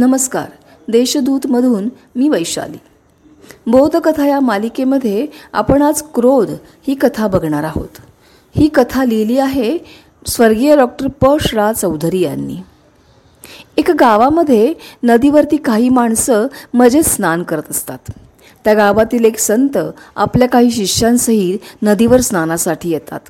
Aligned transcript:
नमस्कार. 0.00 0.46
देशदूतमधून 0.88 1.88
मी 2.16 2.28
वैशाली. 2.28 2.78
बोधकथा 3.66 4.26
या 4.26 4.40
मालिकेमध्ये 4.40 5.26
आपण 5.52 5.82
आज 5.82 6.02
क्रोध 6.14 6.50
ही 6.88 6.94
कथा 6.94 7.26
बघणार 7.26 7.64
आहोत. 7.64 7.88
ही 8.56 8.68
कथा 8.68 9.04
लिहिली 9.04 9.38
आहे 9.38 9.78
स्वर्गीय 10.26 10.76
डॉक्टर 10.76 11.06
पश 11.06 11.48
श्रा 11.48 11.72
चौधरी 11.72 12.20
यांनी. 12.20 12.56
एका 13.76 13.94
गावामध्ये 14.00 14.74
नदीवरती 15.02 15.56
काही 15.56 15.88
माणसं 15.88 16.46
मजेत 16.74 17.02
स्नान 17.02 17.42
करत 17.42 17.62
असतात. 17.70 18.10
त्या 18.64 18.74
गावातील 18.74 19.24
एक 19.24 19.38
संत 19.38 19.78
आपल्या 20.16 20.48
काही 20.48 20.70
शिष्यांसहित 20.70 21.58
नदीवर 21.82 22.20
स्नानासाठी 22.20 22.90
येतात. 22.90 23.20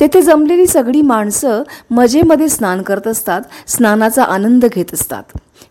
तेथे 0.00 0.22
जमलेली 0.22 0.66
सगळी 0.66 1.02
माणसं 1.02 1.62
मजेमध्ये 1.90 2.48
स्नान 2.48 2.82
करत 2.82 3.06
असतात 3.06 3.42
स्नानाचा 3.66 4.22
आनंद 4.22 4.64
घेत 4.64 4.94
असतात. 4.94 5.22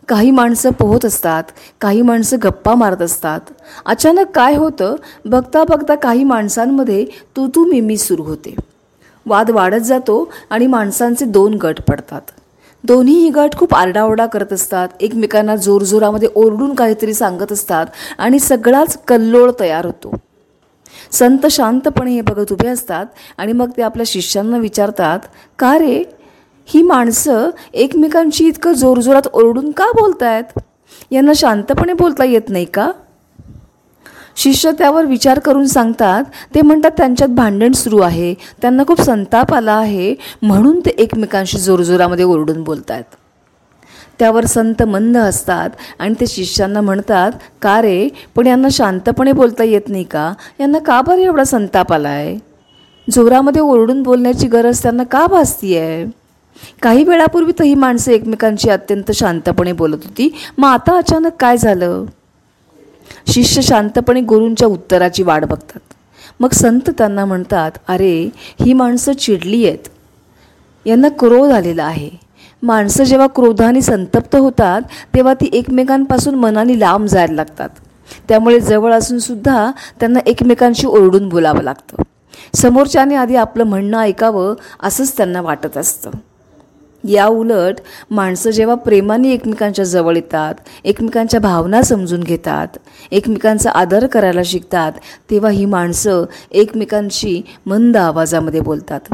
काही 0.07 0.31
माणसं 0.31 0.71
पोहत 0.71 1.05
असतात 1.05 1.43
काही 1.81 2.01
माणसं 2.01 2.37
गप्पा 2.43 2.73
मारत 2.75 3.01
असतात. 3.01 3.39
अचानक 3.85 4.31
काय 4.35 4.55
होतं? 4.55 4.95
बघता 5.25 5.63
बघता 5.63 5.95
काही 5.95 6.23
माणसांमध्ये 6.23 7.05
तू 7.35 7.47
तू 7.47 7.65
मिमी 7.65 7.97
सुरू 7.97 8.23
होते. 8.23 8.55
वाद 9.25 9.51
वाढत 9.51 9.81
जातो 9.81 10.29
आणि 10.49 10.67
माणसांचे 10.67 11.25
दोन 11.25 11.53
गट 11.53 11.81
पडतात. 11.81 12.21
दोन्हीही 12.83 13.29
गट 13.29 13.55
खूप 13.57 13.73
आरडाओरडा 13.75 14.25
करत 14.25 14.53
असतात 14.53 14.89
एकमेकांना 14.99 15.55
जोरजोरामध्ये 15.55 16.29
ओरडून 16.35 16.73
काहीतरी 16.75 17.13
सांगत 17.13 17.51
असतात 17.51 17.85
आणि 18.17 18.39
सगळाच 18.39 18.97
कल्लोळ 19.07 19.51
तयार 19.59 19.85
होतो. 19.85 20.13
संत 21.11 21.45
शांतपणे 21.51 22.11
हे 22.11 22.21
बघत 22.21 22.51
उभे 22.51 22.67
असतात 22.67 23.05
आणि 23.37 23.53
मग 23.53 23.69
ते 23.77 23.81
आपल्या 23.81 24.03
शिष्यांना 24.07 24.57
विचारतात 24.57 25.19
का 25.59 25.77
रे? 25.77 26.03
ही 26.73 26.81
माणसं 26.81 27.49
एकमेकांशी 27.73 28.47
इतकं 28.47 28.73
जोरजोरात 28.73 29.27
ओरडून 29.33 29.71
का 29.71 29.91
बोलतायत? 29.91 30.59
यांना 31.11 31.31
शांतपणे 31.35 31.93
बोलता 31.93 32.25
येत 32.25 32.49
नाही 32.49 32.65
का? 32.65 32.91
शिष्य 34.35 34.71
त्यावर 34.71 35.05
विचार 35.05 35.39
करून 35.39 35.65
सांगतात 35.67 36.23
ते 36.55 36.61
म्हणतात 36.61 36.91
त्यांच्यात 36.97 37.29
भांडण 37.29 37.71
सुरू 37.71 37.99
आहे 37.99 38.33
त्यांना 38.61 38.83
खूप 38.87 39.01
संताप 39.01 39.53
आला 39.53 39.73
आहे 39.73 40.13
म्हणून 40.41 40.79
ते 40.79 40.89
एकमेकांशी 40.97 41.57
जोरजोरामध्ये 41.57 42.25
ओरडून 42.25 42.63
बोलत 42.63 42.91
आहेत 42.91 43.15
त्यावर 44.19 44.45
संत 44.45 44.83
मंद 44.83 45.17
असतात 45.17 45.69
आणि 45.99 46.13
ते 46.19 46.27
शिष्यांना 46.27 46.81
म्हणतात 46.81 47.31
का 47.61 47.81
रे 47.81 48.07
पण 48.35 48.47
यांना 48.47 48.67
शांतपणे 48.71 49.31
बोलता 49.31 49.63
येत 49.63 49.89
नाही 49.89 50.03
का? 50.03 50.31
यांना 50.59 50.79
का 50.79 51.01
बरं 51.01 51.19
एवढा 51.19 51.43
संताप 51.43 51.93
आला 51.93 52.09
आहे 52.09 52.37
जोरामध्ये 53.07 53.61
ओरडून 53.61 54.01
बोलण्याची 54.03 54.47
गरज 54.47 54.81
त्यांना 54.83 55.03
का 55.03 55.25
भासती 55.27 55.77
आहे 55.77 56.05
काही 56.81 57.03
वेळापूर्वी 57.03 57.51
तर 57.59 57.63
ही 57.63 57.75
माणसं 57.75 58.11
एकमेकांशी 58.11 58.69
अत्यंत 58.69 59.11
शांतपणे 59.11 59.71
बोलत 59.71 59.97
होती. 60.03 60.35
मग 60.57 60.69
आता 60.69 60.97
अचानक 60.97 61.31
काय 61.39 61.57
झालं? 61.57 62.05
शिष्य 63.27 63.61
शांतपणे 63.61 64.21
गुरूंच्या 64.21 64.67
उत्तराची 64.67 65.23
वाट 65.23 65.45
बघतात. 65.45 65.79
मग 66.39 66.51
संत 66.51 66.89
त्यांना 66.89 67.25
म्हणतात 67.25 67.71
अरे 67.87 68.29
ही 68.61 68.73
माणसं 68.73 69.13
चिडली 69.13 69.67
आहेत. 69.67 69.87
यांना 70.85 71.09
क्रोध 71.09 71.51
आलेला 71.51 71.83
आहे. 71.83 72.09
माणसं 72.63 73.03
जेव्हा 73.03 73.27
क्रोधाने 73.27 73.81
संतप्त 73.81 74.35
होतात 74.35 74.81
तेव्हा 75.15 75.33
ती 75.33 75.49
एकमेकांपासून 75.53 76.35
मनाने 76.35 76.79
लांब 76.79 77.05
जायला 77.05 77.33
लागतात. 77.33 77.69
त्यामुळे 78.29 78.59
जवळ 78.59 78.93
असून 78.93 79.19
सुद्धा 79.19 79.71
त्यांना 79.99 80.19
एकमेकांशी 80.25 80.87
ओरडून 80.87 81.29
बोलावं 81.29 81.61
लागतं. 81.61 82.03
समोरच्याने 82.55 83.15
आधी 83.15 83.35
आपलं 83.35 83.63
म्हणणं 83.63 83.99
ऐकावं 83.99 84.55
असंच 84.83 85.17
त्यांना 85.17 85.41
वाटत 85.41 85.77
असतं. 85.77 86.09
या 87.09 87.25
उलट 87.27 87.75
माणसं 88.11 88.49
जेव्हा 88.49 88.75
प्रेमाने 88.75 89.31
एकमेकांच्या 89.31 89.85
जवळ 89.85 90.15
येतात 90.15 90.55
एकमेकांच्या 90.83 91.39
भावना 91.39 91.81
समजून 91.81 92.23
घेतात 92.23 92.77
एकमेकांचा 93.11 93.71
आदर 93.71 94.07
करायला 94.07 94.41
शिकतात 94.45 94.91
तेव्हा 95.29 95.51
ही 95.51 95.65
माणसं 95.65 96.25
एकमेकांशी 96.51 97.41
मंद 97.65 97.97
आवाजामध्ये 97.97 98.59
बोलतात. 98.59 99.13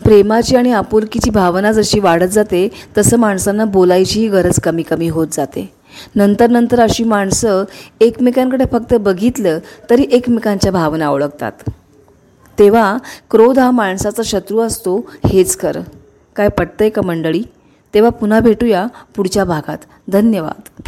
प्रेमाची 0.00 0.56
आणि 0.56 0.72
आपुलकीची 0.72 1.30
भावना 1.30 1.72
जशी 1.72 2.00
वाढत 2.00 2.28
जाते 2.28 2.68
तसं 2.98 3.16
माणसांना 3.16 3.64
बोलायचीही 3.64 4.28
गरज 4.28 4.60
कमी 4.60 4.82
कमी 4.82 5.08
होत 5.08 5.28
जाते. 5.32 5.68
नंतर 6.16 6.50
नंतर 6.50 6.80
अशी 6.80 7.04
माणसं 7.04 7.64
एकमेकांकडे 8.00 8.64
फक्त 8.72 8.94
बघितलं 8.94 9.58
तरी 9.90 10.06
एकमेकांच्या 10.12 10.72
भावना 10.72 11.08
ओळखतात. 11.08 11.52
तेव्हा 12.58 12.96
क्रोध 13.30 13.58
हा 13.58 13.70
माणसाचा 13.70 14.22
शत्रू 14.24 14.60
असतो 14.60 14.98
हेच 15.26 15.58
खरं. 15.58 15.82
काय 16.38 16.48
पटतंय 16.48 16.90
का 16.90 17.02
मंडळी? 17.02 17.42
तेव्हा 17.94 18.10
पुन्हा 18.10 18.40
भेटूया 18.40 18.86
पुढच्या 19.16 19.44
भागात. 19.44 19.78
धन्यवाद. 20.08 20.82